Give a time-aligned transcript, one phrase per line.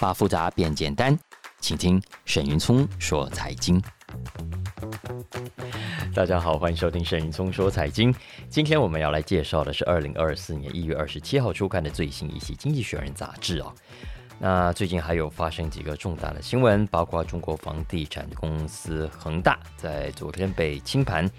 [0.00, 1.16] 把复杂变简单，
[1.60, 3.78] 请听沈云聪说财经。
[6.14, 8.12] 大家好，欢迎收听沈云聪说财经。
[8.48, 13.70] 今天我们要来介绍的是二零二四年一月二十七号出刊的最新一期《经济学人》杂志哦。
[14.38, 21.30] 那最近还有发生几个重大的新闻，包括中国房地产公司恒大在昨天被清盘。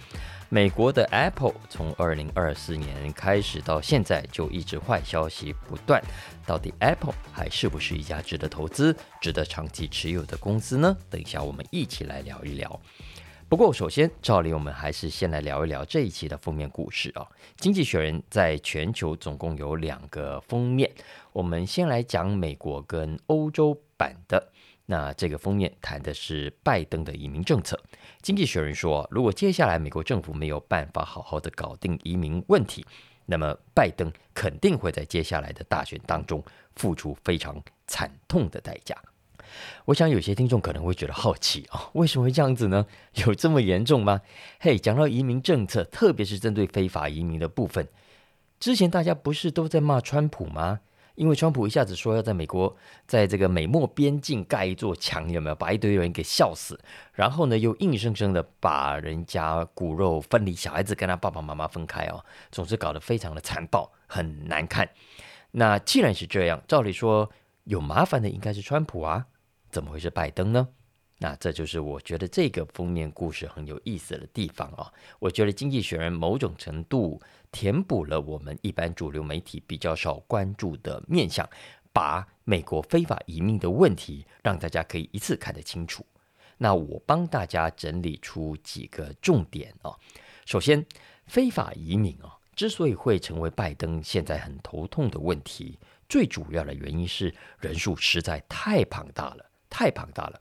[0.54, 6.04] 美国的 Apple 从二零二四年开始到现在就一直坏消息不断，
[6.46, 10.98] 到底 Apple 还是不是一家值得投资、值得长期持有的公司呢？
[11.10, 12.82] 等一下我们一起来聊一聊。
[13.48, 17.26] 不过首先，照例我们还是先来聊一聊这一期的封面故事啊。
[17.56, 20.92] 经济学人在全球总共有两个封面，
[21.32, 24.52] 我们先来讲美国跟欧洲版的。
[24.92, 27.82] 那这个封面谈的是拜登的移民政策。
[28.22, 32.86] 经济学人说，如果接下来美国政府没有办法好好的搞定移民问题，
[33.26, 36.44] 那么拜登肯定会在接下来的大选当中
[36.76, 38.94] 付出非常惨痛的代价。
[39.86, 42.86] 我想有些听众可能会觉得好奇啊，为什么会这样子呢？
[43.14, 44.20] 有这么严重吗？
[44.60, 47.88] 嘿，讲到移民政策，特别是针对非法移民的部分，
[48.60, 50.82] 之前大家不是都在骂川普吗？
[51.16, 56.80] 因为川普一下子说要在美国，在这个美墨边境盖一座墙，有没有把一堆人给笑死？
[57.14, 64.90] 然后呢，又硬生生的把人家骨肉分离，小孩子跟他爸爸妈妈分开哦，总之搞得非常的残暴，很难看。
[65.52, 67.30] 那既然是这样，照理说
[67.66, 69.26] 有麻烦的应该是川普啊，
[69.70, 70.70] 怎么会是拜登呢？
[71.22, 74.92] 那这就是我觉得这个封面故事很有意思的地方啊。
[75.20, 77.22] 我觉得《经济学人》某种程度。
[77.54, 81.46] 填补了我们一般主流媒体比较少关注的面向，
[81.92, 86.06] 把美国非法移民的问题让大家可以一次看得清楚。
[86.58, 89.92] 那我帮大家整理出几个重点啊。
[90.46, 90.86] 首先，
[91.26, 95.78] 非法移民啊，之所以会成为拜登现在很头痛的问题，
[96.08, 100.40] 最主要的原因是人数实在太庞大了，太庞大了。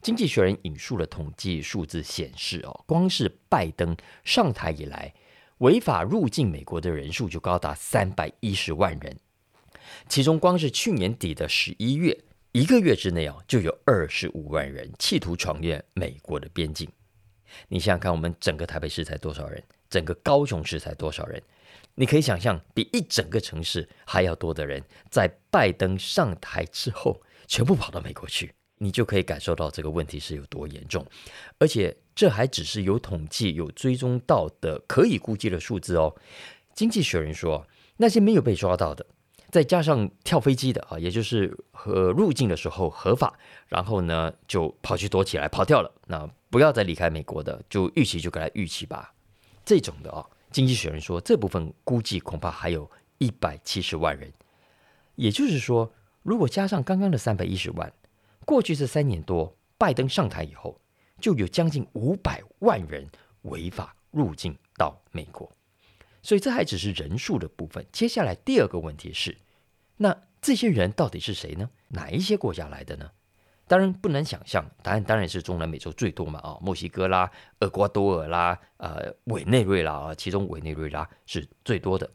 [0.00, 5.12] 经济学人引述了统计数字显示哦，光是拜登上台以来。
[5.58, 9.18] 违法入境美国的人数就高达三百一十万人，
[10.06, 12.14] 其中光是去年底的十一月，
[12.52, 16.86] 一个月之内啊，就有二十五万人企图闯越美国的边境。
[17.68, 19.64] 你想想看，我们整个台北市才多少人？
[19.88, 21.42] 整个高雄市才多少人？
[21.94, 28.52] 你可以想象，比一整个城市还要多的人，在拜登上台之后，全部跑到美国去。
[28.78, 31.04] 你就可以感受到这个问题是有多严重，
[31.58, 36.14] 而且这还只是有统计、有追踪到的可以估计的数字哦。
[36.74, 37.66] 经济学人说，
[37.96, 39.06] 那些没有被抓到的，
[39.50, 43.38] 再加上跳飞机的啊，也就是和入境的时候合法，
[43.68, 49.14] 然后呢就跑去躲起来跑掉了，那不要再离开美国的，就预期就给他预期吧。
[49.64, 54.30] 这种的啊，经济学人说，这部分估计恐怕还有一百七十万人。
[55.14, 55.90] 也就是说，
[56.22, 57.90] 如果加上刚刚的三百一十万。
[58.46, 60.80] 过去这三年多，拜登上台以后，
[61.20, 63.06] 就有将近五百万人
[63.42, 65.50] 违法入境到美国，
[66.22, 67.84] 所以这还只是人数的部分。
[67.90, 69.36] 接下来第二个问题是，
[69.96, 71.68] 那这些人到底是谁呢？
[71.88, 73.10] 哪一些国家来的呢？
[73.66, 77.28] 当然不难想象，答案当然是中南美洲最多嘛，啊，墨西哥啦、
[77.58, 82.08] 厄瓜多尔啦、呃，委内瑞拉啊，其中委内瑞拉是最多的。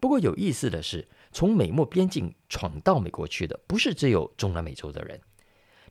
[0.00, 5.20] 不过有意思的是，从美墨边境闯到美国去的，不是只有中南美洲的人。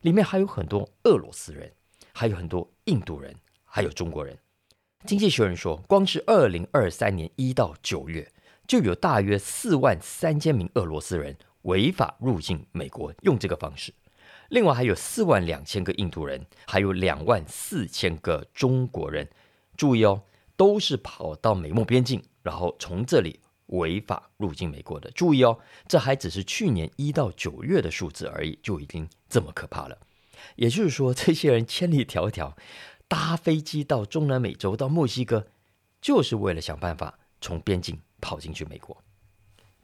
[0.02, 1.72] 里面还有很多俄罗斯人，
[2.12, 4.36] 还有很多印度人，还有中国人。
[5.06, 8.30] 经济学人说，光是二零二三年一到九月，
[8.66, 13.92] 就有大约四万三千名俄罗斯人违法入境美国，用这个方式。
[14.50, 19.28] 另外还有四万两千个印度人，还有两万四千个中国人。
[19.76, 20.22] 注意哦，
[20.56, 23.40] 都是跑到美墨边境，然后从这里。
[23.68, 29.98] 违法入境美国的，注意哦，这还只是去年一到九月的数字而已，就已经这么可怕了。
[30.56, 32.52] 也就是说，这些人千里迢迢
[33.08, 35.46] 搭飞机到中南美洲，到墨西哥，
[36.00, 39.02] 就是为了想办法从边境跑进去美国。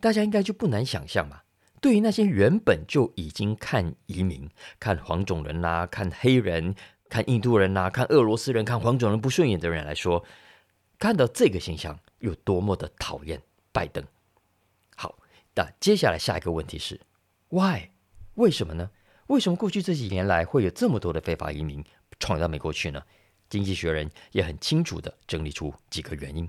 [0.00, 1.40] 大家应该就不难想象嘛。
[1.80, 4.48] 对于那些原本就已经看移民、
[4.80, 6.74] 看黄种人啦、看黑人、
[7.10, 10.24] 看印度人啦、看俄罗斯人、看黄种人不顺眼的人来说，
[10.98, 13.42] 看到这个现象有多么的讨厌。
[13.74, 14.04] 拜登，
[14.94, 15.18] 好，
[15.56, 17.00] 那接下来下一个问题是
[17.48, 17.88] ，Why？
[18.34, 18.88] 为什么呢？
[19.26, 21.84] 为什么过去这几年来会有这么多的非法移民
[22.20, 23.02] 闯到美国去呢？
[23.48, 26.48] 经济学人也很清楚地整理出几个原因。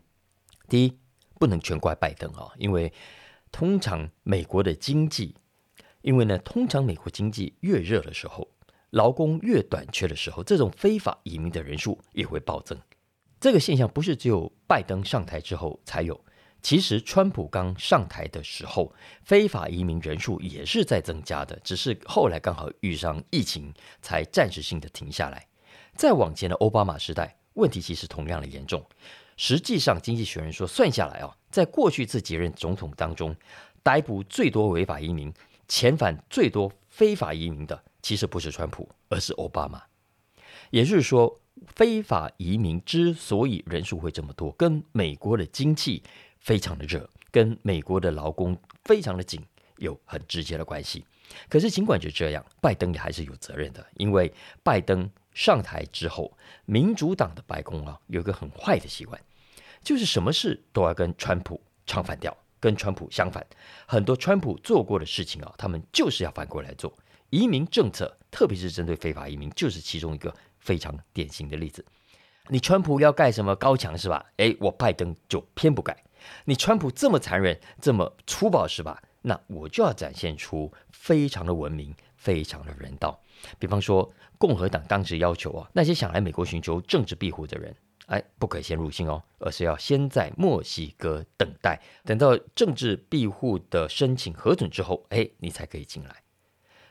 [0.69, 0.95] 第一，
[1.39, 2.94] 不能全怪拜登啊，因为
[3.51, 5.36] 通常美国的经济，
[6.04, 8.48] 因为呢，通常美国经济越热的时候，
[8.92, 12.80] 劳工越短缺的时候，这种非法移民的人数也会暴增。
[13.39, 16.24] 这个现象不是只有拜登上台之后才有。
[16.65, 18.91] 其实，川普刚上台的时候，
[19.21, 23.71] 非法移民人数也是在增加的，只是后来刚好遇上疫情，
[24.01, 25.45] 才暂时性的停下来。
[25.94, 28.83] 再往前的奥巴马时代，问题其实同样的严重。
[29.38, 33.35] 实际上，经济学人说，算下来啊，在过去这几任总统当中，
[33.83, 35.31] 逮捕最多违法移民、
[35.67, 39.83] 遣返最多非法移民的，其实不是川普，而是奥巴马。
[40.71, 41.39] 也就是说，
[41.75, 46.01] 非法移民之所以人数会这么多，跟美国的经济
[46.45, 49.44] 非常的热，跟美国的劳工非常的紧
[49.80, 51.03] 有很直接的关系。
[51.50, 54.31] 可是尽管就这样，拜登也还是有责任的，因为
[54.62, 56.31] 拜登上台之后，
[56.65, 59.19] 民主党的白宫啊有一个很坏的习惯，
[59.81, 63.44] 就是什么事都要跟川普唱反调，跟川普相反。
[63.88, 66.95] 很多川普做过的事情啊，他们就是要反过来做。
[67.31, 71.83] 移民政策，特别是针对非法移民，就是其中一个非常典型的例子。
[72.50, 74.24] 你川普要盖什么高墙是吧？
[74.38, 75.98] 诶，我拜登就偏不盖。
[76.45, 79.01] 你川普这么残忍，这么粗暴是吧？
[79.22, 83.19] 那我就要展现出非常的文明，非常的人道。
[83.57, 87.75] 比方说，共和党当时要求啊，那些想来美国寻求政治庇护的人，
[88.06, 96.16] 哎，不可以先入境哦，而是要先在墨西哥等待，等到政治庇护的申请核准之后，哎，你才可以进来。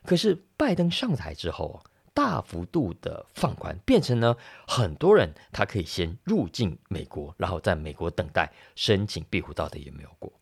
[0.04, 1.76] 可是拜登上台之后啊，
[2.14, 4.36] 大幅度的放宽，变成呢，
[4.68, 10.32] 很多人他可以先入境美国，然后在美国等待申请庇护，到底有没有过？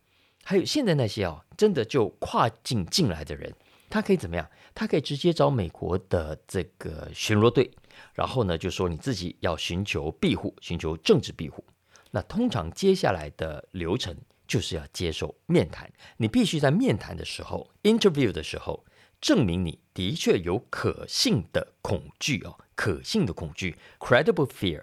[0.44, 3.50] 还有现在那些啊，真的就跨境进来的人，
[3.88, 4.46] 他可以怎么样？
[4.74, 7.70] 他可以直接找美国的这个巡逻队，
[8.12, 11.64] 然后呢，就说你自己要寻求庇护，寻求政治庇护。
[12.10, 14.14] 那通常接下来的流程
[14.46, 18.84] 就是要接受面谈，你必须在面谈的时候，interview 的时候。
[19.22, 24.82] 证明你的确有可信的恐惧哦，可信的恐惧 （credible fear）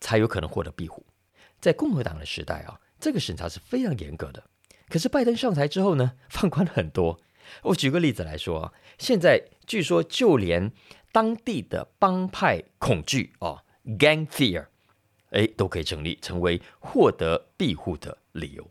[0.00, 1.06] 才有可能获得庇护。
[1.60, 4.42] 在共和党的时代啊，这个审查是非常严格的。
[4.88, 7.20] 可是拜登上台之后呢， 放宽了很多。
[7.62, 10.72] 我举个例子来说啊，现在据说就连
[11.12, 14.66] 当地的帮派恐惧哦 （gang fear）
[15.30, 18.68] 哎都可以成立，成为获得庇护的理由。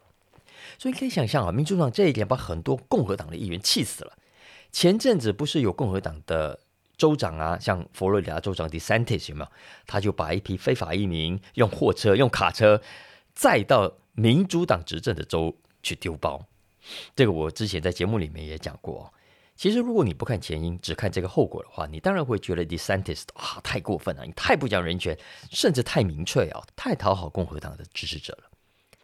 [0.77, 4.17] 所以可以想象啊，民主党这一点把很多共和党的议员气死了。
[4.75, 6.59] 前阵子不是有共和党的
[6.97, 9.49] 州长啊，像佛罗里达州长 DeSantis 有没有？
[9.87, 12.81] 他就把一批非法移民用货车、用卡车
[13.33, 16.45] 载到民主党执政的州去丢包。
[17.15, 19.13] 这个我之前在节目里面也讲过。
[19.55, 25.17] 其实如果你不看前因，只看这个后果的话，你当然会觉得 DeSantis 啊太过分了，你太不讲人权，
[25.51, 28.49] 甚至太明确啊，太讨好共和党的支持者了。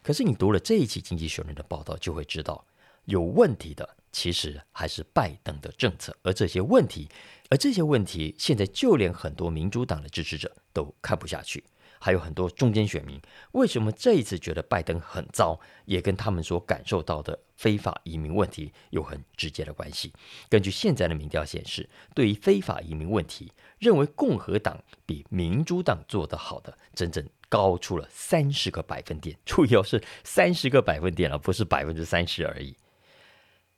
[0.02, 2.66] 可是你读了这一期《经济学人》的报道，就会知道
[3.06, 3.96] 有问题的。
[4.12, 7.08] 其实还是拜登的政策，而这些问题，
[7.48, 11.64] 而这些问题，现在就连很多民主党的支持者都看不下去，
[11.98, 13.20] 还有很多中间选民，
[13.52, 20.12] 为什么这一次觉得拜登很糟，也跟他们所感受到的非法移民问题有很直接的关系。
[20.50, 29.36] 根据现在的民调显示，对于非法移民问题，认为共和党比民主党做得好的，整整高出了三十个百分点。
[29.46, 32.76] 注意哦，是三十个百分点，而不是百分之三十而已。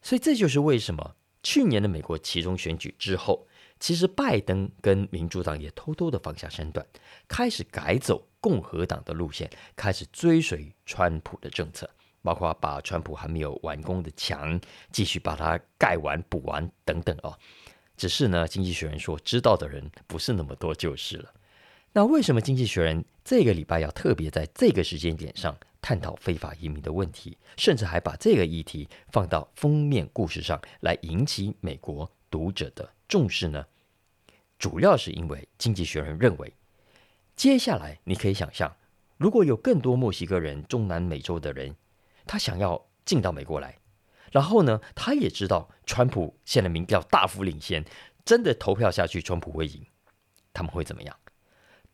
[0.04, 3.46] 所以这就是为什么去年的美国期中选举之后，
[3.80, 6.86] 其实拜登跟民主党也偷偷的放下身段，
[7.26, 11.88] 开始改走共和党的路线，开始追随川普的政策，
[12.20, 14.60] 包括把川普还没有完工的墙
[14.92, 17.36] 继续把它盖完补完等等哦。
[17.96, 21.32] 只是呢，经济学人说知道的人不是那么多就是了。
[21.92, 33.66] 那为什么经济学人这个礼拜要特别在这个时间点上探讨非法移民的问题，甚至还把这个议题放到封面故事上来引起美国读者的重视呢？
[34.58, 36.54] 主要是因为《经济学人》认为，
[37.36, 38.74] 接下来你可以想象，
[39.18, 41.76] 如果有更多墨西哥人、中南美洲的人，
[42.24, 43.76] 他想要进到美国来，
[44.32, 47.84] 然后呢，他也知道川普现在民调大幅领先，
[48.24, 49.84] 真的投票下去，川普会赢，
[50.54, 51.14] 他们会怎么样？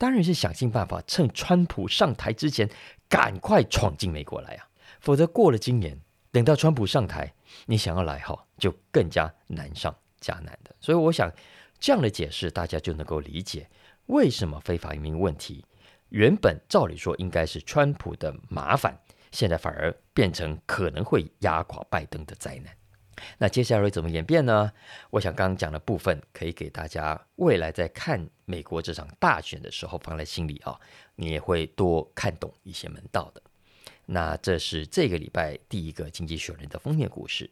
[0.01, 2.67] 当然是想尽办法趁川普上台之前
[3.07, 4.67] 赶快闯进美国来啊！
[4.99, 6.01] 否则过了今年，
[6.33, 7.31] 等到川普上台，
[7.67, 10.75] 你想要来哈，就更加难上加难的。
[10.81, 11.31] 所以我想
[11.79, 13.69] 这样的解释，大家就能够理解
[14.07, 15.63] 为什么非法移民问题
[16.09, 18.99] 原本照理说应该是川普的麻烦，
[19.33, 22.75] 现在反而变成可能会压垮拜登的灾难。
[23.39, 24.73] 那接下来会怎么演变呢？
[25.11, 30.79] 我想刚刚讲的部分可以给大家未来在看美国这场大选的时候放在心里啊，
[31.17, 33.43] 你也会多看懂一些门道的。
[34.07, 37.49] 那这是这个礼拜第一个《经济学人》的封面故事。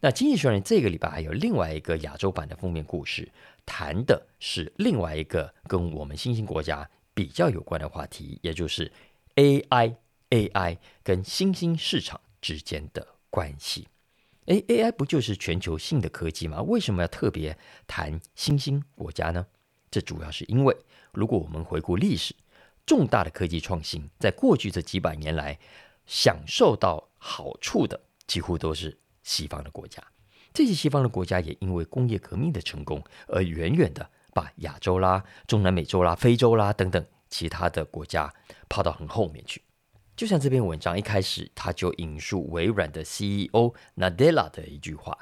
[0.00, 3.30] 那《经济学人》这个礼拜还有另外一个亚洲版的封面故事，
[3.66, 8.90] 谈的是另外一个跟我们新兴国家比较有关的话题，也就是
[9.36, 9.94] AI
[10.30, 13.88] AI 跟新兴市场之间的关系。
[14.46, 16.62] 诶，AI 不就是全球性的科技吗？
[16.62, 17.56] 为什么要特别
[17.86, 19.46] 谈新兴国家呢？
[19.90, 20.76] 这主要是因为，
[21.12, 22.34] 如果我们回顾历史，
[22.86, 25.58] 重大的科技创新在过去这几百年来，
[26.06, 30.02] 享受到好处的几乎都是西方的国家。
[30.52, 38.32] 这些西方的国家也因为工业革命的成功，而远远的把亚洲啦、中南美洲啦、非洲啦等等其他的国家
[38.68, 39.62] 抛到很后面去。
[40.20, 45.16] 就像这篇文章一开始，他就引述微软的 CEO Nadella 的一句话，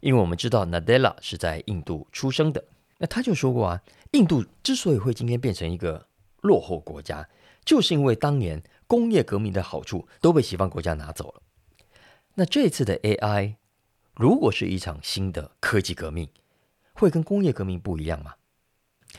[0.00, 2.64] 因为我们知道 Nadella 是在印度出生的，
[2.98, 6.08] 那他就说过啊，印度之所以会今天变成一个
[6.40, 7.28] 落后国家，
[7.64, 11.42] 就是因为当年工业革命的好处都被西方国家拿走了。
[12.34, 13.54] 那这次的 AI
[14.16, 16.28] 如果是一场新的科技革命，
[16.94, 18.34] 会跟工业革命不一样吗？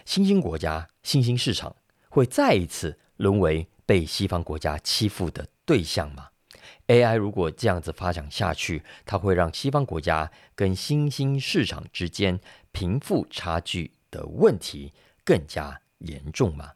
[0.03, 1.74] 新兴国家、新兴市场
[2.10, 6.30] 会再一次沦为被西方国家欺负的对象吗
[6.88, 12.39] ？AI 如果这样子发展下去，它会让西方国家跟新兴市场之间
[12.72, 16.72] 贫富差距的问题更加严重吗？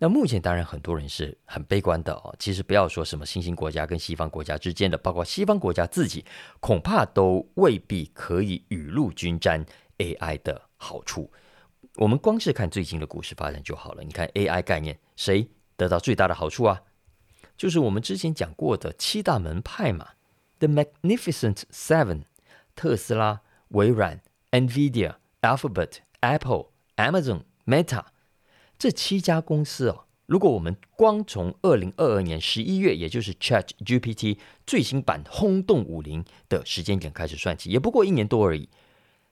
[0.00, 2.34] 那目前当然很多人是很悲观的哦。
[2.38, 6.24] 其实不要说什么新兴国家跟西方国家之间的，包括西方国家自己，
[6.60, 9.64] 恐怕都未必可以雨露均沾
[9.98, 11.30] AI 的好处。
[11.96, 14.04] 我们光是看最近的股市发展就好了。
[14.04, 15.48] 你看 AI 概念，谁？
[15.78, 16.82] 得到最大的好处啊，
[17.56, 20.10] 就是我们之前讲过的七大门派嘛
[20.58, 22.24] ，The Magnificent Seven，
[22.74, 24.20] 特斯拉、微软、
[24.50, 26.66] NVIDIA、Alphabet、Apple、
[26.96, 28.04] Amazon、Meta
[28.76, 38.68] 这七家公司哦，如果我们光从二零二二年十一月，也就是 ChatGPT 最新版轰动武林的时间点开始算起，也不过一年多而已，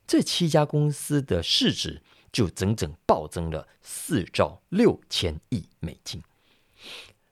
[0.06, 6.22] 这七家公司的市值就整整暴增了四兆六千亿美金。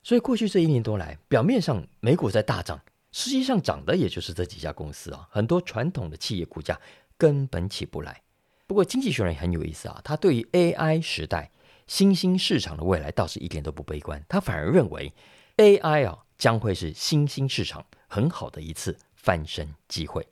[0.02, 5.26] 所以过去这一年多来，表面上美股在大涨，实际上涨的也就是这几家公司啊。
[5.30, 6.78] 很多传统的企业股价
[7.16, 8.22] 根本起不来。
[8.66, 11.50] 不过经济学人很有意思啊，他对于 AI 时代
[11.86, 15.12] 新兴市场的未来倒是一点都不悲观，他反而认为
[15.56, 20.26] AI 啊将会是新兴市场很好的一次翻身机会。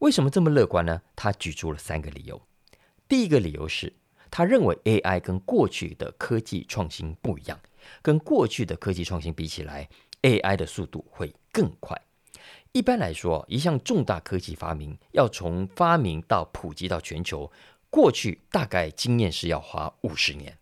[0.00, 1.00] 为什么这么乐观呢？
[1.16, 2.42] 他举出了三个理由。
[3.08, 3.92] 第一个理由是，
[4.30, 7.58] 他认为 AI 跟过去的科技创新不一样。
[8.02, 9.88] 跟过去的科技创新比起来
[10.22, 12.00] ，AI 的速度会更快。
[12.72, 17.52] 一般来说，一项重大科技发明要从发明到普及到全球，
[17.88, 20.58] 过去大概经验是要花五十年。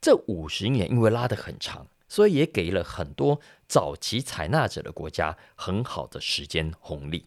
[0.00, 7.26] 这五十年因为拉得很长，所以也给了很多早期采纳者的国家很好的时间红利。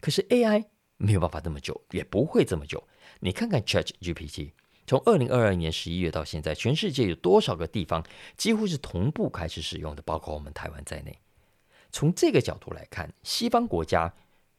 [0.00, 0.64] 可是 AI
[0.96, 2.88] 没有办法这么久，也不会这么久。
[3.20, 4.52] 你看看 ChatGPT。
[4.86, 8.04] 从二零二二年十一月到现在，全世界有多少个地方
[8.36, 10.02] 几乎是同步开始使用的？
[10.02, 11.18] 包括我们台湾在内。
[11.92, 14.12] 从这个角度来看，西方国家、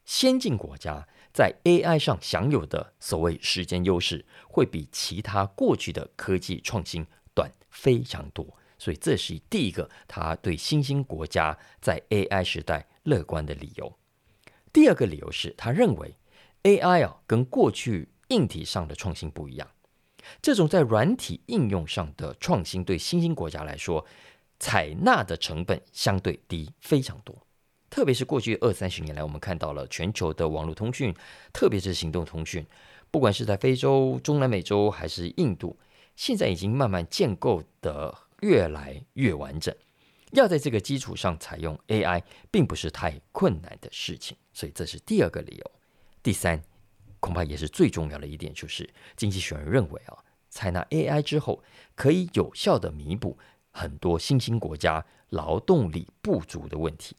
[0.05, 8.45] 先进国家在 AI 上享有的所谓时间优势，会比其他过去的科技创新短非常多。
[8.77, 13.93] 所以，这是第一个他对新兴国家在 AI 时代乐观的理由。
[14.73, 16.17] 第二个理由是他认为
[16.63, 19.69] AI 啊，跟过去硬体上的创新不一样。
[20.39, 24.05] 这种在软体应用上的创新，对新兴国家来说，
[24.59, 27.35] 采纳的成本相对低非常多。
[27.89, 31.13] 特别是过去二三十年来，我们看到了全球的网络通讯，
[31.51, 32.65] 特别是行动通讯，
[33.09, 35.77] 不管是在非洲、中南美洲还是印度，
[36.15, 39.75] 现在已经慢慢建构得越来越完整。
[40.31, 44.37] 要在这个基础上采用 AI，并不是太困难的事情。
[44.53, 45.71] 所以这是第二个理由。
[46.23, 46.61] 第三。
[47.21, 50.17] 恐怕也是最重要的一点，就是经济学人认为啊，
[50.49, 51.63] 采纳 AI 之后，
[51.95, 53.37] 可以有效地弥补
[53.71, 57.15] 很多新兴国家劳动力不足的问题。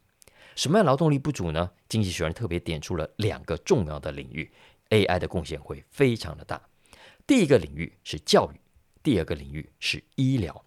[0.54, 1.70] 什么样劳动力不足呢？
[1.88, 4.50] 经济学人特别点出了两个重要的领域
[4.90, 6.60] ，AI 的贡献会非常的大。
[7.26, 8.60] 第一个领域是教育，
[9.02, 10.64] 第二个领域是医疗。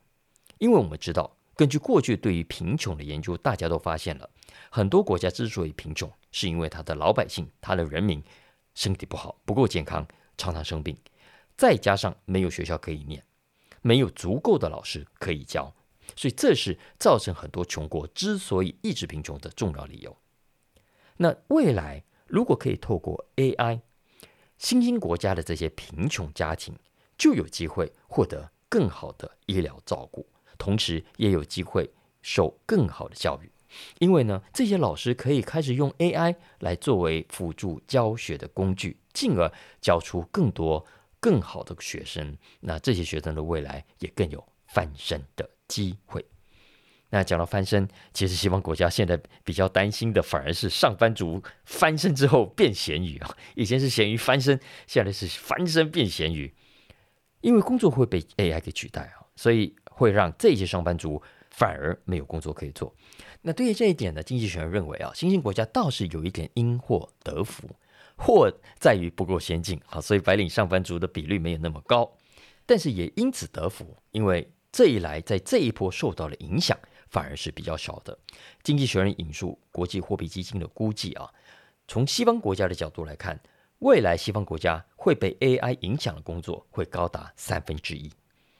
[0.57, 4.29] 因为我们知道，根据过去对于贫穷的研究，大家都发现了
[4.69, 8.23] 很多国家之所以贫穷，是因为他的老百姓、他的人民。
[8.75, 10.05] 身体不好，不够健康，
[10.37, 10.95] 常常生病，
[11.57, 13.23] 再加上没有学校可以念，
[13.81, 15.73] 没有足够的老师可以教，
[16.15, 20.15] 所以这是造成很多穷国之所以一直贫穷的重要理由。
[21.17, 23.79] 那未来如果可以透过 AI，
[24.57, 26.77] 新兴国家的这些贫穷家庭
[27.17, 30.27] 就有机会获得更好的医疗照顾，
[30.57, 31.89] 同时也有机会
[32.21, 33.49] 受更好的教育。
[33.99, 39.51] 因为呢，这些老师可以开始用 AI 来作为辅助教学的工具，进而
[39.81, 40.85] 教出更多
[41.19, 42.37] 更好的学生。
[42.59, 46.25] 那这些学生的未来也更有翻身的机会。
[47.11, 53.37] 那讲到翻身，其实西方国家现在比较担心的，反而是上班族翻身之后变咸鱼啊。
[53.55, 56.53] 以前是咸鱼翻身，现在是翻身变咸鱼，
[57.41, 62.93] 因为工作会被 AI 给取代啊，所以会让这些上班族反而没有工作可以做。
[63.45, 67.69] 那对于这一点呢，经济学人认为啊，新兴国家倒是有一点因祸得福，
[68.17, 72.11] 祸在于不够先进啊，所以白领上班族的比率没有那么高，
[72.65, 76.77] 但是也因此得福，因为这一来在这一波受到了影响。
[77.07, 78.17] 反而是比较少的。
[78.61, 81.31] 经济学人引述国际货币基金的估计啊，
[81.87, 83.39] 从西方国家的角度来看，
[83.79, 88.11] 未来西方国家会被 AI 影响的工作会高达三分之一，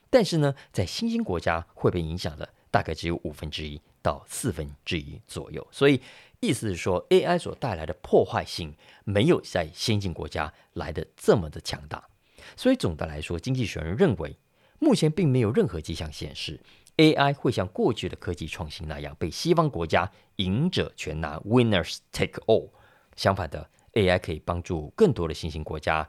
[0.10, 5.66] 但是呢，在新兴国家会被影响的大概只有五分之一到四分之一左右。
[5.72, 6.00] 所以
[6.40, 12.08] 意思是说，AI 所带来的破坏性没有在先进国家来的这么的强大。
[12.56, 14.38] 所以总的来说，经济学人认为，
[14.80, 16.60] 目前并没有任何迹象显示。
[16.98, 22.70] AI 会像过去的科技创新那样被西方国家赢者全拿 （winners take all）。
[23.18, 26.08] 相反的，AI 可以帮助更多的新兴国家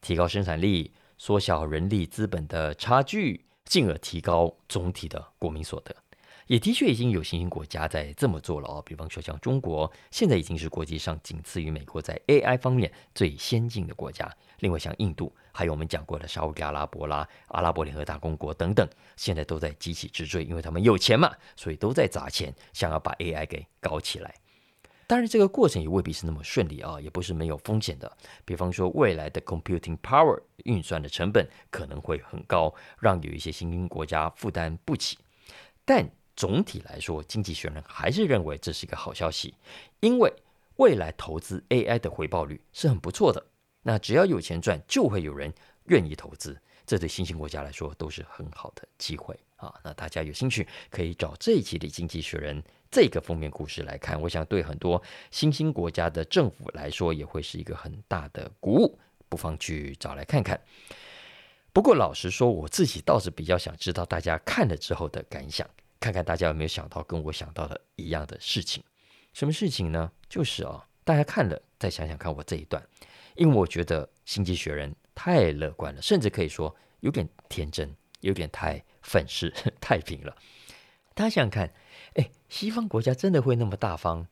[0.00, 5.96] 提高生产力，缩小人力资本的差距，进而提高总体的国民所得。
[6.48, 14.28] 也的确已经有新兴国家在这么做了哦，比方说像中国，现在已经是国际上仅次于美国在 AI 方面最先进的国家。
[14.58, 15.32] 另外像印度。
[15.52, 24.32] 还有我们讲过的沙乌地阿拉伯啦、阿拉伯联合大公国等等，现在都在急起直追，因为他们有钱嘛，所以都在砸钱，想要把 AI 给搞起来。
[25.08, 28.16] 当然，这个过程也未必是那么顺利啊，也不是没有风险的。
[28.44, 35.18] 比方说，未来的 computing power 运算的成本可能会很高，让有一些新兴国家负担不起。
[35.84, 39.52] 但总体来说，经济学人还是认为这是一个好消息，
[39.98, 40.32] 因为
[40.76, 43.44] 未来投资 AI 的回报率是很不错的。
[43.82, 45.52] 那只要有钱赚，就会有人
[45.86, 49.74] 愿意投资，这对新兴国家来说都是很好的机会啊！
[49.82, 58.96] 那大家有兴趣可以找这一期的《经济学人》这个封面故事来看，我想对很多新兴国家的政府来说也会是一个很大的鼓舞，
[59.28, 60.60] 不妨去找来看看。
[61.72, 65.68] 不过老实说，我自己倒是比较想知道大家看了之后的感想，
[66.00, 68.82] 看看大家有没有想到跟我想到的一样的事情。
[69.32, 70.10] 什么事情呢？
[70.28, 72.82] 就是啊，大家看了再想想看我这一段。
[73.34, 80.36] 因为我觉得《经济学人》太乐观了，甚至可以说有点天真，有点太愤世 太平了。
[81.14, 81.72] 大家想想看，
[82.14, 84.26] 哎，西方国家真的会那么大方，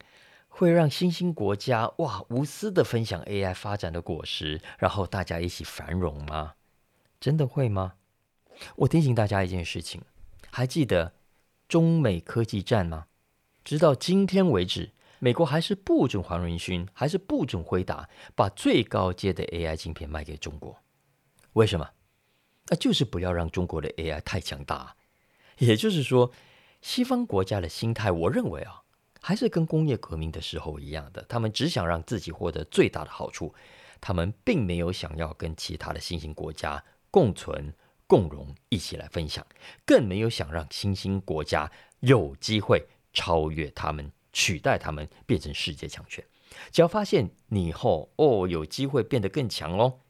[0.49, 6.55] 会让新兴国家哇无私的分享 AI 发展的果实，然后大家一起繁荣吗？
[7.21, 7.95] 真的会吗？
[8.77, 10.03] 我提醒大家一件事情，
[10.51, 11.13] 还记得
[11.69, 13.07] 中美科技战吗？
[13.65, 14.93] 直到今天为止。
[15.19, 20.77] 美国还是不准黄仁勋，还是不准辉达把最高阶的 AI 晶片卖给中国。
[21.55, 21.89] 为什么？
[22.69, 24.95] 那就是不要让中国的 AI 太强大。
[25.57, 26.31] 也就是说，
[26.83, 28.83] 西方国家的心态，我认为啊，
[29.23, 33.55] 还是跟工业革命的时候一样的，他们只想让自己获得最大的好处，
[34.03, 37.73] 他们并没有想要跟其他的新兴国家共存
[38.07, 39.47] 共荣，一起来分享，
[39.85, 44.11] 更没有想让新兴国家有机会超越他们。
[44.38, 46.23] 取代他们变成世界强权，
[46.71, 50.01] 只要发现你以后哦有机会变得更强哦，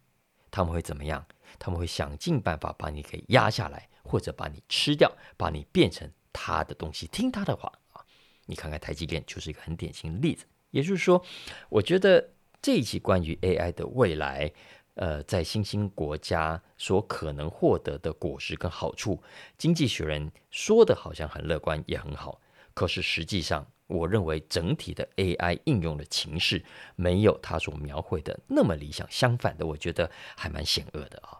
[0.51, 1.25] 他们会怎么样？
[1.61, 8.05] 他们会想尽办法把你给压下来，或者把你吃掉，把你变成他的东西，听他的话啊！
[8.47, 10.45] 你看看台积电就是一个很典型的例子。
[10.73, 11.25] 也就是说，
[11.69, 14.53] 我觉得这一期关于 AI 的未来，
[14.97, 19.23] 呃，在新兴国家所可能获得的果实跟好处，
[19.57, 22.39] 经济学人说的好像很乐观，也很好，
[22.75, 23.67] 可是实际上。
[23.89, 26.61] 我认为整体的 AI 应用的情势
[26.97, 31.39] 没有他所描绘的那么理想，相反的，我觉得还蛮险恶的啊。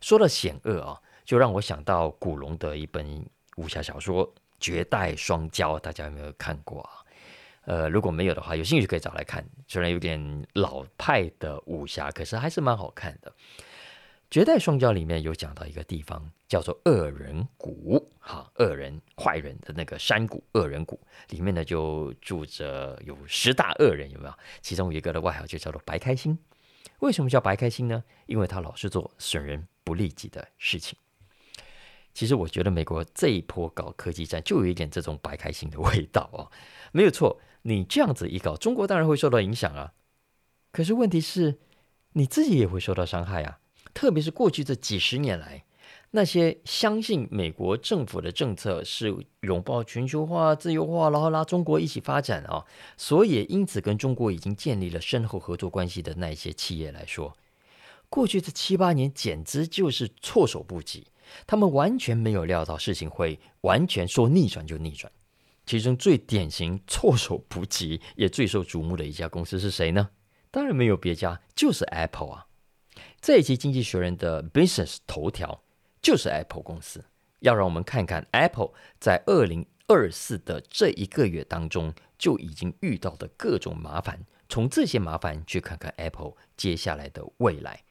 [0.00, 3.22] 说到险恶啊，就让我想到古龙的一本
[3.58, 4.26] 武侠小说
[4.58, 7.03] 《绝代双骄》，大家有没有看过啊？
[7.66, 9.44] 呃，如果没有的话，有兴趣可以找来看。
[9.66, 13.32] 虽然有点老派的武侠，可是还是蛮好看的。
[14.30, 20.98] 绝代双骄里面有讲到一个地方叫做恶人谷，哈，恶人坏人的那个山谷，恶人谷
[21.28, 24.34] 里面呢就住着有十大恶人，有没有？
[24.60, 26.36] 其中一个的外号就叫做白开心。
[26.98, 28.02] 为什么叫白开心呢？
[28.26, 30.98] 因为他老是做损人不利己的事情。
[32.12, 36.50] 其实我觉得美国这一波搞科技战就有一点这种白开心的味道哦，
[36.92, 37.40] 没有错。
[37.66, 39.94] 你这样子一搞，中国当然会受到影响啊。
[40.70, 41.58] 可是问题是，
[42.12, 43.58] 你自己也会受到伤害啊！
[43.94, 45.64] 特别是过去这几十年来，
[46.10, 52.64] 那些相信美国政府的政策是拥抱全球化、自由化，然后拉中国一起发展啊，
[52.96, 57.34] 所以因此跟中国已经建立了深厚合作关系的那些企业来说，
[58.10, 61.06] 过去这七八年简直就是措手不及。
[61.46, 65.10] 他们完全没有料到事情会完全说逆转就逆转。
[65.66, 70.10] 其中最典型、措手不及也最受瞩目的一家公司是谁呢？
[70.50, 72.46] 当然没有别家，就是 Apple 啊。
[73.20, 75.64] 这一期《经济学人》的 Business 头条
[76.00, 77.04] 就是 Apple 公司，
[77.40, 87.82] 要让我们看看 Apple 在二零二四的这一个月当中就已经遇到的各种麻烦，从这些麻烦去看看 Apple 接下来的未来。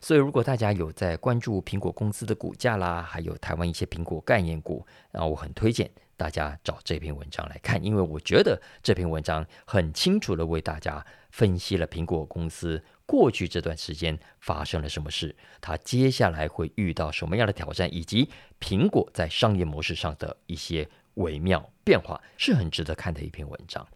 [0.00, 5.90] 所以，如果大家有在关注苹果公司的股价啦，还有台湾一些苹果概念股，那我很推荐
[6.20, 18.28] 大家找这篇文章来看，因为我觉得这篇文章很清楚地为大家分析了苹果公司过去这段时间发生了什么事，它接下来会遇到什么样的挑战，以及
[18.60, 23.88] 苹果在商业模式上的一些微妙变化，是很值得看的一篇文章。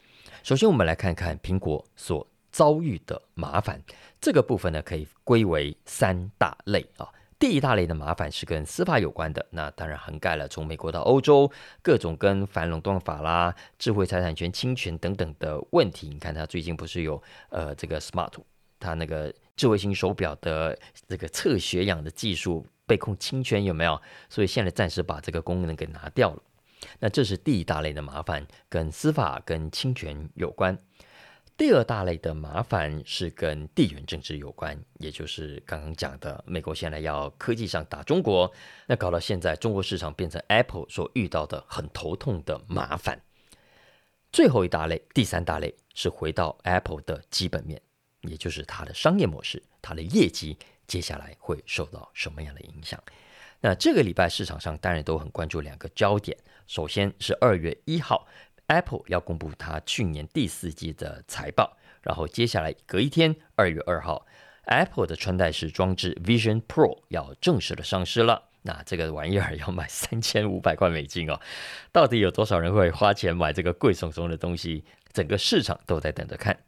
[0.42, 3.78] 首先，我们来看看苹果所遭遇的麻烦，
[4.18, 7.06] 这个部分呢，可以归为三大类啊。
[7.44, 11.52] 第一大类的麻烦是跟司法有关的，那当然涵盖了从美国到欧洲
[11.82, 16.08] 各种跟反垄断法啦、智慧财产权侵权等等的问题。
[16.08, 18.32] 你看，它最近不是有呃这个 Smart，
[18.80, 24.00] 它那个智慧型手表的这个测血氧的技术被控侵权有没有？
[24.30, 26.42] 所以现在暂时把这个功能给拿掉了。
[26.98, 30.78] 那这是第一大类的麻烦，跟司法跟侵权有关。
[31.56, 38.52] 第二大类的麻烦是跟地缘政治有关，也就是刚刚讲的，美国现在要科技上打中国，
[38.86, 43.22] 那搞到现在中国市场变成 Apple 所遇到的很头痛的麻烦。
[44.32, 47.80] 最后一大类，第三大类是回到 Apple 的基本面，
[48.22, 53.00] 也就是它的商业模式，它的业绩接下来会受到什么样的影响？
[53.60, 56.36] 那这个礼拜市场上当然都很关注两个焦点，
[56.66, 58.26] 首先是二月一号。
[58.66, 64.26] Apple 要公布它去年第四季的财报，然后接下来隔一天，二月二号
[64.64, 68.42] ，Apple 的穿戴式装置 Vision Pro 要正式的上市了。
[68.62, 71.38] 那这个玩意儿要卖三千五百块美金哦，
[71.92, 74.82] 到底有多少人会花钱买这个贵松松的东西？
[75.12, 76.58] 整个市场都在等着看。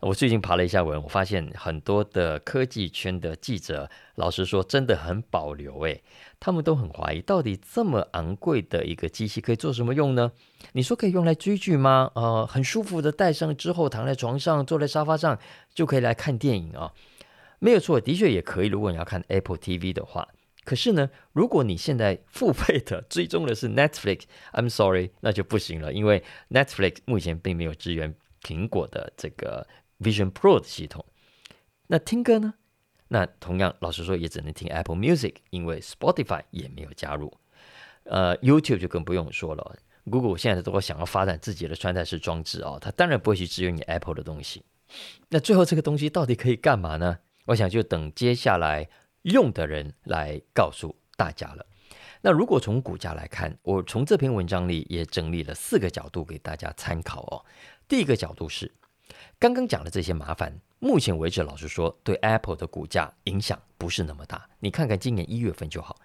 [0.00, 6.00] 我最近爬了一下文，我发现很多的科技圈的记者，老实说，真的很保留诶，
[6.38, 10.30] 他们都很怀疑，到底这么昂贵的一个机器可以做什么用呢？
[10.72, 12.12] 你说可以用来追剧吗？
[12.14, 15.36] 呃，很舒服的戴上之后，躺在床上，坐在沙发上
[15.74, 16.92] 就可以来看电影啊？
[17.58, 18.68] 没有错，的确也可以。
[18.68, 20.28] 如果你要看 Apple TV 的话，
[20.62, 29.66] 可是呢，如果你现在付费的追踪的是 Netflix，I'm sorry，那就不行了，因为 Netflix 目前并没有支援苹果的这个。
[30.00, 31.04] Vision Pro 的系统，
[31.88, 32.54] 那听歌呢？
[33.08, 37.32] 那同样，老实说，也只能听 Apple Music，因为 Spotify 也没有加入。
[38.04, 39.76] 呃，YouTube 就更不用说了。
[40.04, 44.64] Google 现在都想要发展自己的穿戴式装置、哦，它当然不会去支援你 Apple 的东西。
[45.28, 47.18] 那最后这个东西到底可以干嘛呢？
[47.46, 48.88] 我想就等接下来
[49.22, 51.66] 用的人来告诉大家了。
[52.20, 57.44] 那如果从股价来看，我从这篇文章里也整理了四个角度给大家参考哦。
[57.88, 58.70] 第一个角度是。
[59.40, 64.48] 刚刚讲的这些麻烦，目前为止，老实说，对 Apple 的股价影响不是那么大。
[64.58, 65.96] 你看看今年一月份就好，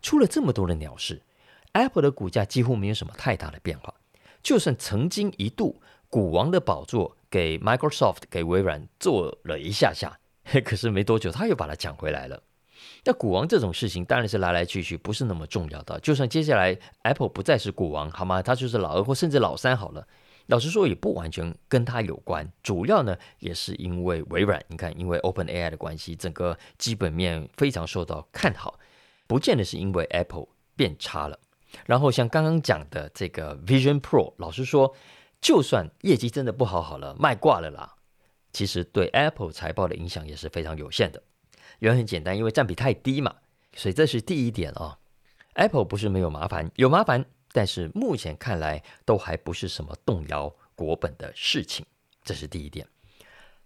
[0.00, 1.20] 出了这么多的鸟事
[1.72, 3.92] ，Apple 的股价几乎没有什么太大的变化。
[4.44, 10.16] 就算曾经一度股王的宝座给 Microsoft、给微软做了一下下，
[10.64, 12.40] 可是没多久他又把它抢回来了。
[13.02, 15.98] 那股王这种事情当然是来来去去，不是那么重要的。
[15.98, 18.40] 就算接下来 Apple 不再是股王，好吗？
[18.40, 20.06] 他就是老二或甚至老三好了。
[20.48, 28.78] 老实说，也不完全跟它有关，主要呢也是因为微软，你看，因为 OpenAI 的关系，整个基本面非常受到看好，
[29.26, 31.38] 不见得是因为 Apple 变差了。
[31.84, 34.94] 然后像刚刚讲的这个 Vision Pro，老实说，
[35.38, 37.96] 就算业绩真的不好好了，卖挂了啦，
[38.50, 41.22] 其实对 Apple 财报的影响也是非常有限的。
[41.80, 43.36] 原因很简单，因为占比太低嘛，
[43.74, 44.98] 所以这是第一点啊、
[45.52, 47.26] Apple 不是没有麻烦，有麻烦。
[47.58, 51.84] 但是目前看来都还不是什么动摇国本的事情，
[52.22, 52.86] 这是第一点。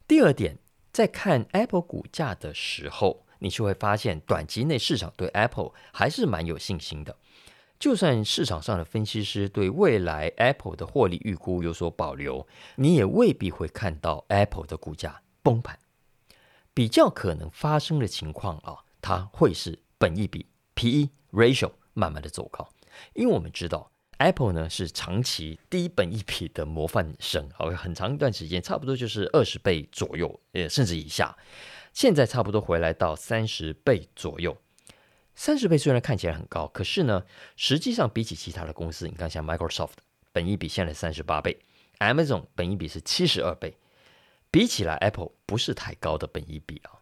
[0.09, 0.57] 第二点，
[0.91, 7.15] 在看 Apple 股价的时候，你就会发现短期内市场对 Apple 还是蛮有信心的。
[7.79, 15.79] 就算市场上的分析师对未来 Apple 的获利预估有所保留，你也未必会看到 Apple 的股价崩盘。
[16.73, 22.67] 比较可能发生的情况啊，它会是本一比 PE ratio 慢慢的走高。
[23.15, 31.37] 因为我们知道 Apple 呢是长期低本一比的模范生，好，很长一段时间，差不多就是二十倍左右，呃，甚至以下。
[31.93, 34.57] 现在差不多回来到三十倍左右。
[35.35, 37.25] 三十倍虽然看起来很高，可是呢，
[37.57, 39.95] 实际上比起其他的公司，你看像 Microsoft
[40.33, 41.59] 本一比现在三十八倍
[41.99, 43.77] ，Amazon 本一比是七十二倍，
[44.51, 47.01] 比起来 Apple 不是太高的本一比啊。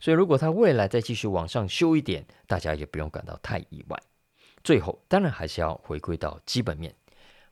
[0.00, 4.00] 所以如果它未来再继续往上修一点，大家也不用感到太意外。
[4.64, 6.94] 最后，当然还是要回归到基本面，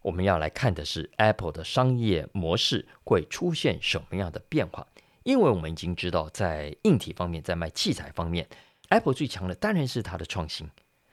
[0.00, 4.86] 我们要来看的是 Apple 的商业模式会出现什么样的变化。
[5.22, 8.48] 因为我们已经知道，在硬体方面，在卖器材方面
[8.88, 10.66] ，Apple 最强的当然是它的创新。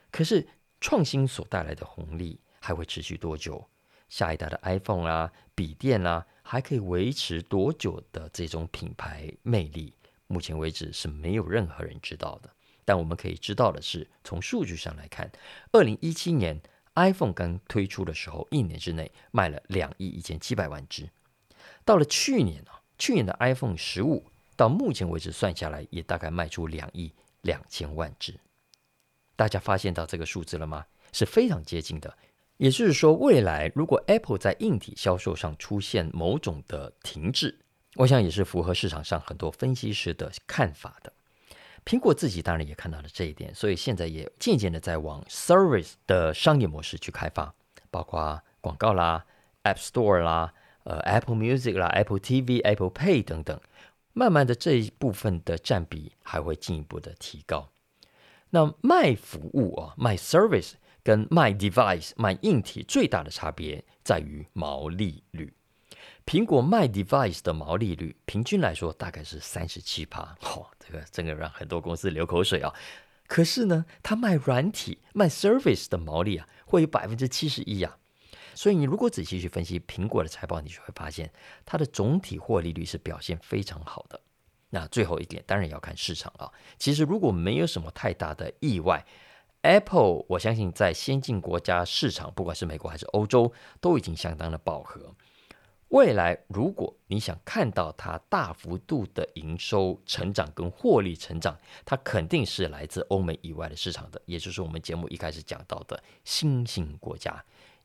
[0.10, 0.48] 可是
[0.80, 3.68] 创新所带来的红利还会持续多久？
[4.08, 9.94] 下一代的 iPhone 啊、笔电啊，还可以维持多久的这种品牌魅力？
[10.28, 12.50] 目前为止是没有任何人知道的。
[12.90, 15.32] 但我们可以知道的是，从数据上来看，
[15.72, 16.60] 二零一七年
[16.96, 21.08] iPhone 刚推出的时候，一年之内卖了两亿一千七百万只。
[21.86, 22.82] 到了去年啊。
[22.98, 24.26] 去年的 iPhone 十五
[24.58, 28.38] 到目前为止算下来，也大概卖出两亿两千万只。
[29.38, 30.86] 大家发现到这个数字了吗？
[31.14, 32.18] 是非常接近的。
[32.58, 37.58] 也就是说，未来如果 Apple 在硬体销售上出现某种的停滞，
[37.96, 41.14] 我想也是符合市场上很多分析师的看法的。
[41.86, 47.54] 苹果自己当然也看到了这一点，所以现在也渐渐的在往 Service 的商业模式去开发，
[47.90, 49.26] 包括广告啦、
[49.64, 50.54] App Store 啦。
[50.86, 53.60] 呃，Apple Music 啦，Apple TV、Apple Pay 等等，
[54.14, 57.70] 慢慢的这一部分的占比还会进一步的提高。
[58.52, 60.72] 那卖服务啊，卖 service
[61.04, 65.54] 跟卖 device 卖硬体最大的差别在于毛利率。
[66.30, 72.72] 苹果卖 device 的毛利率平均来说大概是三十七趴，嚯、哦，这个真的让很多公司流口水啊。
[73.26, 77.98] 可是呢，它卖软体卖 service 的毛利啊，会有百分之七十一啊。
[78.54, 81.34] 所以你如果仔细去分析苹果的财报，你就会发现
[81.66, 84.22] 它的总体获利率是表现非常好的。
[84.70, 86.54] 那最后一点当然要看市场了。
[86.78, 89.04] 其实如果没有什么太大的意外
[89.64, 95.16] ，Apple 我相信在先进国家市场，不管是美国还是欧洲，都已经相当的饱和。
[95.90, 107.44] 未来如果你想看到它大幅度的营收成长跟获利成长，它肯定是来自欧美以外的市场的，也就是我们节目一开始讲到的新兴国家。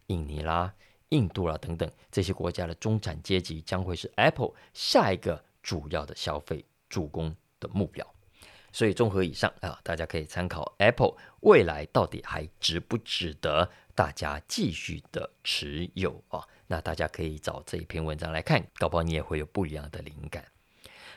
[0.09, 0.75] 印尼啦、
[1.09, 8.14] 印度啦等等这些国家的中产阶级将会是 Apple 下一个主要的消费助攻的目标。
[8.75, 16.45] 所以综合以上啊，大家可以参考 Apple 未来到底还值不值得大家继续的持有啊？
[16.67, 20.45] 那大家可以找这一篇文章来看，搞不好你也会有不一样的灵感。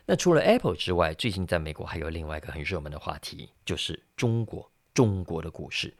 [0.06, 4.70] 那除了 Apple 之外，最近在美国还有另外一个很热门的话题，就是中国。
[4.94, 5.94] 中国的股市，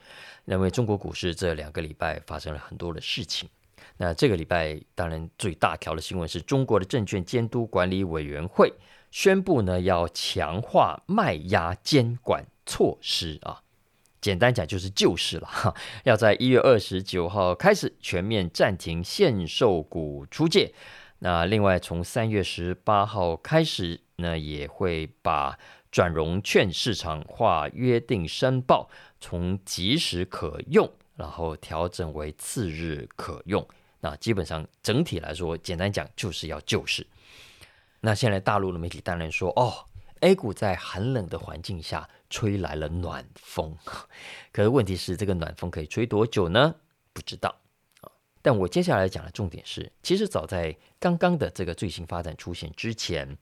[0.46, 3.48] 因为中国股市这两个礼拜发生了很多的事情。
[3.96, 8.74] 那这个礼拜当然最大条的新闻是中国的证券监督管理委员会
[9.12, 13.62] 宣布呢，要强化卖压监管措施啊。
[14.20, 20.74] 简单讲就是救市了哈， 要在一月二十九号开始全面暂停限售股出借。
[21.20, 25.58] 那另外从三月十八号开始呢，也会把
[25.92, 28.90] 转融券市场化约定申报
[29.20, 33.66] 从即时可用，然后调整为次日可用。
[34.02, 37.06] 那基本上整体来说，简单讲就是要救市。
[38.00, 39.86] 那现在大陆的媒体当然说，哦
[40.22, 43.76] ，A 股在寒冷的环境下吹来了暖风。
[44.52, 46.76] 可是问题是，这个暖风可以吹多久呢？
[47.14, 47.56] 不知道。
[48.42, 53.38] 但我接下来讲的重点是，其实早在刚刚的这个最新发展出现之前。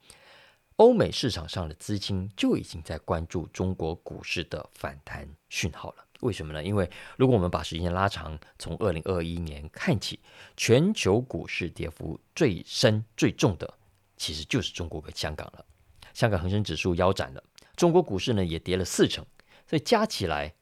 [0.78, 6.06] 欧美市场上的资金就已经在关注中国股市的反弹讯号了。
[6.20, 6.62] 为什么呢？
[6.62, 10.20] 因为如果我们把时间拉长，从二零二一年看起，
[10.58, 13.74] 全球股市跌幅最深、最重的，
[14.18, 15.66] 其实就是中国跟香港了。
[16.14, 17.44] 香港恒生指数腰斩了，
[17.76, 19.26] 中国股市呢也跌了四成，
[19.68, 20.54] 所以加起来，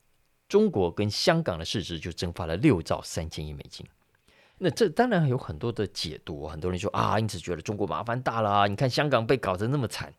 [0.48, 3.86] 中国跟香港的市值就蒸发了六兆三千亿美金。
[4.58, 8.68] 那这当然有很多的解读，很多人说啊，因此觉得中国麻烦大了。
[8.68, 10.14] 你看香港被搞得那么惨，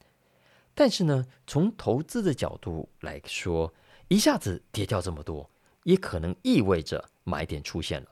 [0.74, 3.72] 但是呢，从投资的角度来说，
[4.08, 5.48] 一下子跌掉这么多，
[5.84, 8.08] 也可能意味着买点出现了。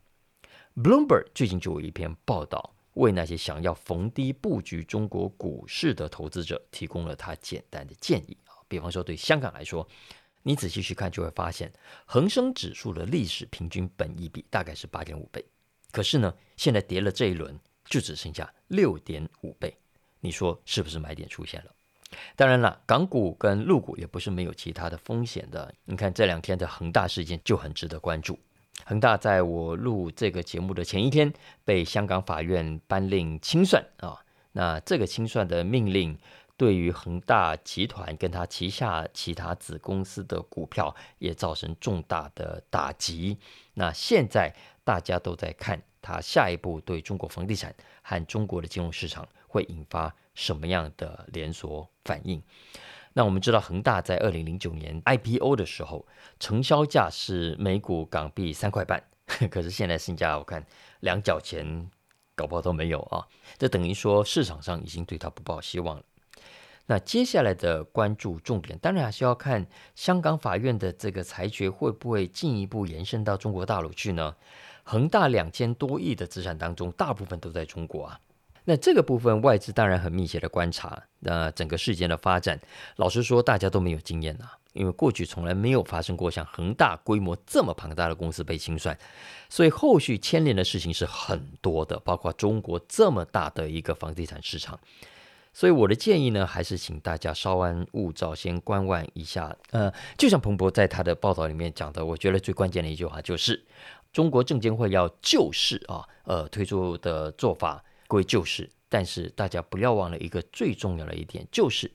[0.75, 8.55] Bloomberg 最近就有一篇报道，为那些想要逢低布局中国股市的投资者提供了他简单的建议啊。
[8.69, 9.87] 比方说，对香港来说，
[10.43, 11.73] 你仔细去看就会发现，
[12.05, 15.45] 恒生指数的历史平均本益比大概是八点五倍。
[15.91, 19.77] 可是呢，现在跌了这一轮，就只剩下六点五倍，
[20.21, 21.71] 你说是不是买点出现了？
[22.37, 25.75] 当然了，港股跟陆股也不是没有其他的风险的。
[25.85, 28.39] 你看这两天的恒大事件就很值得关注。
[28.85, 31.33] 恒大在我录这个节目的前一天，
[31.65, 34.25] 被香港法院颁令清算啊。
[34.53, 36.19] 那这个清算的命令，
[36.57, 43.39] 对于恒大集团跟他旗下其他子公司的股票，也造成重大的打击。
[43.75, 44.55] 那现在
[44.85, 52.43] 大家都在看，他下一步对中国房地产和中国的金融市场会引发什么样的连锁反应？
[53.15, 56.07] 那我们知道，恒大在二零零九年 IPO 的时候，
[56.41, 59.03] 成交价是每股港币三块半，
[59.51, 60.65] 可是现在身价我看
[61.01, 61.91] 两角钱
[62.35, 63.27] 搞不好都没有啊！
[63.59, 66.03] 这等于说市场上已经对它不抱希望了。
[66.87, 74.35] 那接下来的关注重点，当然还是要看香港法院的这个裁决会不会进一步延伸到中国大陆去呢？
[74.83, 78.21] 恒大两千多亿的资产当中，大部分都在中国啊。
[78.65, 82.61] 那这个部分外资当然很密切的观察，那整个事件的发展，
[82.97, 88.97] 老实说大家都没有经验啊，因为过去从来没有发生过像恒大规模这么庞大的公司被清算，
[89.49, 94.79] 所以后续牵连的事情是很多的，包括中国这么大的一个房地产市场，
[95.53, 99.57] 所以我的建议呢，还是请大家稍安勿躁，先观望一下。
[99.73, 103.65] 呃，就像彭博在他的报道里面讲的，我觉得最关键的一句话就是，
[104.13, 107.83] 中国证监会要救市啊，呃，推出的做法。
[108.13, 111.91] 归旧事，但是大家不要忘了一个最重要的一点，就是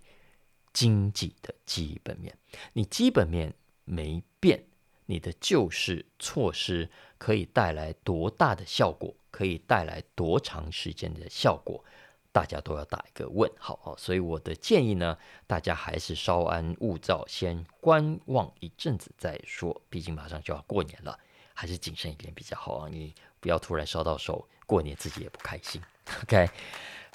[0.74, 2.36] 经济的基本面。
[2.74, 3.54] 你基本面
[3.86, 4.66] 没变，
[5.06, 9.14] 你的救市措施可以带来多大的效果？
[9.30, 11.86] 可以带来多长时间的效果？
[12.32, 13.94] 大家都要打一个问号哦。
[13.96, 19.80] 所以我的建议呢，大家还是稍安勿躁，先观望一阵子再说。
[19.88, 21.20] 毕竟马上就要过年了，
[21.54, 22.90] 还是谨慎一点比较好啊。
[22.90, 25.80] 你不要突然烧到手，过年自己也不开心。
[26.24, 26.50] OK，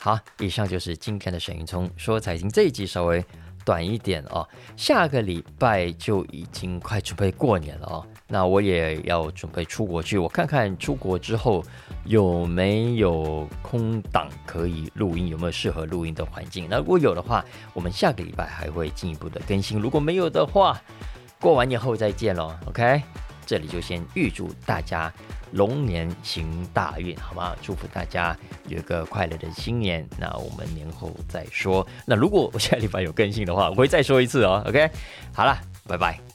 [0.00, 3.24] 好，以上就是今天的沈云聪说财经这一集稍微
[3.64, 4.46] 短一点哦。
[4.76, 11.64] 下个礼拜就已经快准备过年了哦，那我也要准备出国去，我看看出国之后
[12.05, 16.66] 有没有空档可以录音，有没有适合录音的环境。
[16.68, 20.81] 那如果有的话，我们下个礼拜还会进一步的更新；如果没有的话，
[21.40, 22.55] 过完年后再见喽。
[22.66, 23.02] OK，
[23.46, 25.12] 这里就先预祝大家。
[25.52, 27.54] 龙年行大运，好吗？
[27.62, 28.36] 祝福大家
[28.68, 30.06] 有一个快乐的新年。
[30.18, 31.86] 那我们年后再说。
[32.04, 34.62] 那如果我下礼拜有更新的话，我会再说一次哦。
[34.66, 34.90] OK，
[35.32, 36.31] 好了，拜拜。